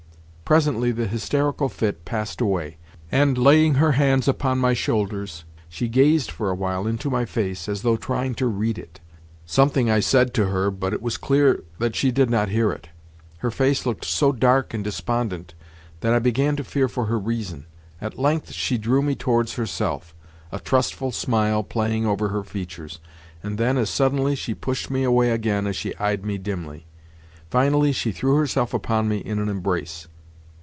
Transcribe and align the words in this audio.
Presently 0.43 0.91
the 0.91 1.07
hysterical 1.07 1.69
fit 1.69 2.03
passed 2.03 2.41
away, 2.41 2.75
and, 3.09 3.37
laying 3.37 3.75
her 3.75 3.93
hands 3.93 4.27
upon 4.27 4.57
my 4.57 4.73
shoulders, 4.73 5.45
she 5.69 5.87
gazed 5.87 6.29
for 6.29 6.49
a 6.49 6.53
while 6.55 6.85
into 6.87 7.09
my 7.09 7.23
face, 7.23 7.69
as 7.69 7.83
though 7.83 7.95
trying 7.95 8.35
to 8.35 8.47
read 8.47 8.77
it—something 8.77 9.89
I 9.89 10.01
said 10.01 10.33
to 10.33 10.47
her, 10.47 10.69
but 10.69 10.91
it 10.91 11.01
was 11.01 11.15
clear 11.15 11.63
that 11.79 11.95
she 11.95 12.11
did 12.11 12.29
not 12.29 12.49
hear 12.49 12.69
it. 12.73 12.89
Her 13.37 13.49
face 13.49 13.85
looked 13.85 14.03
so 14.03 14.33
dark 14.33 14.73
and 14.73 14.83
despondent 14.83 15.53
that 16.01 16.11
I 16.13 16.19
began 16.19 16.57
to 16.57 16.65
fear 16.65 16.89
for 16.89 17.05
her 17.05 17.17
reason. 17.17 17.65
At 18.01 18.19
length 18.19 18.51
she 18.51 18.77
drew 18.77 19.01
me 19.01 19.15
towards 19.15 19.53
herself—a 19.53 20.59
trustful 20.59 21.13
smile 21.13 21.63
playing 21.63 22.05
over 22.05 22.27
her 22.27 22.43
features; 22.43 22.99
and 23.41 23.57
then, 23.57 23.77
as 23.77 23.89
suddenly, 23.89 24.35
she 24.35 24.53
pushed 24.53 24.91
me 24.91 25.05
away 25.05 25.31
again 25.31 25.65
as 25.65 25.77
she 25.77 25.95
eyed 25.95 26.25
me 26.25 26.37
dimly. 26.37 26.87
Finally 27.49 27.93
she 27.93 28.11
threw 28.11 28.35
herself 28.35 28.73
upon 28.73 29.07
me 29.07 29.19
in 29.19 29.39
an 29.39 29.47
embrace. 29.47 30.09